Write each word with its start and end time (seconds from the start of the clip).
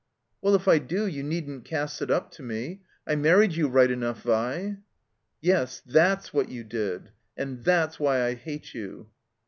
"Well, 0.41 0.55
if 0.55 0.67
I 0.67 0.79
do, 0.79 1.05
you 1.05 1.21
needn't 1.21 1.63
cast 1.63 2.01
it 2.01 2.09
up 2.09 2.31
to 2.31 2.41
me. 2.41 2.81
I 3.05 3.13
married 3.13 3.53
you 3.55 3.67
right 3.67 3.91
enough, 3.91 4.23
Vi." 4.23 4.77
"Yes, 5.41 5.79
that's 5.85 6.33
what 6.33 6.49
you 6.49 6.63
did. 6.63 7.11
And 7.37 7.63
that's 7.63 7.99
why 7.99 8.23
I 8.23 8.33
hate 8.33 8.73
you." 8.73 9.11